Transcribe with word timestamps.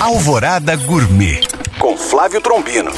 Alvorada 0.00 0.74
Gourmet 0.76 1.42
com 1.78 1.94
Flávio 1.94 2.40
Trombino. 2.40 2.90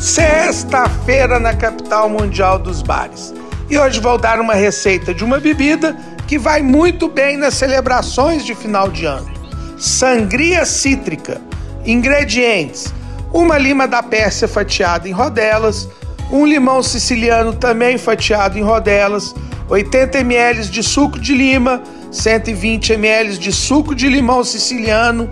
Sexta-feira 0.00 1.38
na 1.38 1.54
capital 1.54 2.10
mundial 2.10 2.58
dos 2.58 2.82
bares. 2.82 3.32
E 3.70 3.78
hoje 3.78 4.00
vou 4.00 4.18
dar 4.18 4.40
uma 4.40 4.54
receita 4.54 5.14
de 5.14 5.22
uma 5.22 5.38
bebida 5.38 5.96
que 6.26 6.36
vai 6.36 6.60
muito 6.60 7.06
bem 7.06 7.36
nas 7.36 7.54
celebrações 7.54 8.44
de 8.44 8.52
final 8.52 8.88
de 8.88 9.04
ano. 9.04 9.30
Sangria 9.78 10.66
cítrica. 10.66 11.40
Ingredientes: 11.86 12.92
uma 13.32 13.56
lima 13.56 13.86
da 13.86 14.02
Pérsia 14.02 14.48
fatiada 14.48 15.08
em 15.08 15.12
rodelas, 15.12 15.88
um 16.32 16.44
limão 16.44 16.82
siciliano 16.82 17.54
também 17.54 17.96
fatiado 17.96 18.58
em 18.58 18.62
rodelas, 18.62 19.32
80 19.68 20.18
ml 20.18 20.68
de 20.68 20.82
suco 20.82 21.16
de 21.16 21.32
lima, 21.32 21.80
120 22.10 22.94
ml 22.94 23.36
de 23.36 23.52
suco 23.52 23.94
de 23.94 24.08
limão 24.08 24.42
siciliano, 24.42 25.30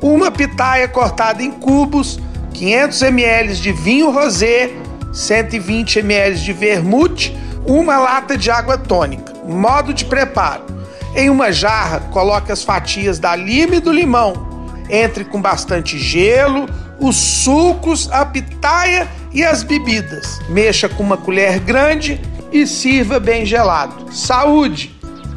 uma 0.00 0.30
pitaia 0.30 0.88
cortada 0.88 1.42
em 1.42 1.50
cubos, 1.50 2.20
500 2.52 3.02
ml 3.02 3.54
de 3.54 3.72
vinho 3.72 4.10
rosé, 4.10 4.70
120 5.12 6.00
ml 6.00 6.36
de 6.36 6.52
vermute, 6.52 7.36
uma 7.66 7.98
lata 7.98 8.36
de 8.36 8.50
água 8.50 8.76
tônica. 8.76 9.32
Modo 9.44 9.92
de 9.92 10.04
preparo: 10.04 10.64
em 11.14 11.30
uma 11.30 11.52
jarra, 11.52 12.00
coloque 12.10 12.50
as 12.50 12.62
fatias 12.62 13.18
da 13.18 13.34
lima 13.36 13.76
e 13.76 13.80
do 13.80 13.92
limão. 13.92 14.52
Entre 14.90 15.24
com 15.24 15.40
bastante 15.40 15.98
gelo, 15.98 16.68
os 17.00 17.16
sucos, 17.16 18.10
a 18.12 18.24
pitaia 18.26 19.08
e 19.32 19.42
as 19.42 19.62
bebidas. 19.62 20.40
Mexa 20.48 20.88
com 20.88 21.02
uma 21.02 21.16
colher 21.16 21.58
grande 21.60 22.20
e 22.52 22.66
sirva 22.66 23.18
bem 23.18 23.46
gelado. 23.46 24.12
Saúde! 24.12 24.93